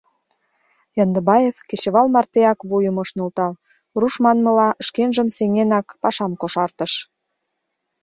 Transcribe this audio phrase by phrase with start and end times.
[1.03, 3.53] Яндыбаев кечывал мартеак вуйым ыш нӧлтал,
[3.99, 6.93] руш манмыла, шкенжым сеҥенак пашам кошартыш.